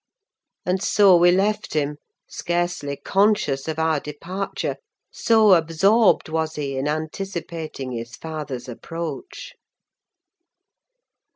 [0.65, 1.97] And so we left him,
[2.27, 4.77] scarcely conscious of our departure,
[5.11, 9.53] so absorbed was he in anticipating his father's approach.